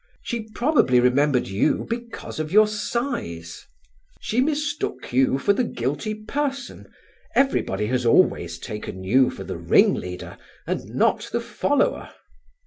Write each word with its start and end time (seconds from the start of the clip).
She 0.23 0.49
probably 0.55 0.99
remembered 0.99 1.47
you 1.47 1.85
because 1.87 2.39
of 2.39 2.51
your 2.51 2.65
size: 2.67 3.67
she 4.19 4.41
mistook 4.41 5.13
you 5.13 5.37
for 5.37 5.53
the 5.53 5.63
guilty 5.63 6.15
person; 6.15 6.91
everybody 7.35 7.85
has 7.85 8.03
always 8.03 8.57
taken 8.57 9.03
you 9.03 9.29
for 9.29 9.43
the 9.43 9.57
ringleader 9.59 10.39
and 10.65 10.85
not 10.95 11.29
the 11.31 11.39
follower." 11.39 12.09